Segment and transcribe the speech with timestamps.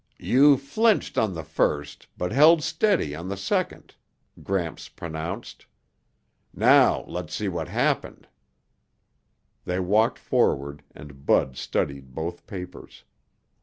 [0.17, 3.93] "You flinched on the first but held steady on the second,"
[4.41, 5.67] Gramps pronounced.
[6.55, 8.27] "Now let's see what happened."
[9.63, 13.03] They walked forward and Bud studied both papers.